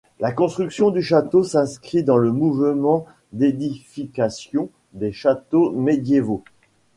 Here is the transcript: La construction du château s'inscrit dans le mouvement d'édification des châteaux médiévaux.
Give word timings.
La 0.19 0.31
construction 0.31 0.89
du 0.89 1.03
château 1.03 1.43
s'inscrit 1.43 2.03
dans 2.03 2.17
le 2.17 2.31
mouvement 2.31 3.05
d'édification 3.33 4.71
des 4.93 5.11
châteaux 5.11 5.73
médiévaux. 5.73 6.43